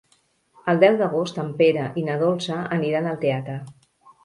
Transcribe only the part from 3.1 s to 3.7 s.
al teatre.